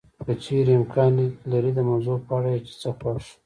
که 0.25 0.33
چېرې 0.43 0.73
امکان 0.79 1.15
لري 1.51 1.71
د 1.75 1.79
موضوع 1.89 2.17
په 2.25 2.31
اړه 2.37 2.49
یې 2.53 2.59
چې 2.67 2.73
څه 2.81 2.89
خوښ 2.99 3.23